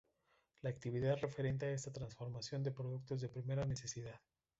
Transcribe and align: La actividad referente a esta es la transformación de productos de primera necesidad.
La 0.63 0.71
actividad 0.71 1.19
referente 1.21 1.67
a 1.67 1.71
esta 1.73 1.91
es 1.91 1.95
la 1.95 1.99
transformación 2.07 2.63
de 2.63 2.71
productos 2.71 3.21
de 3.21 3.29
primera 3.29 3.65
necesidad. 3.67 4.19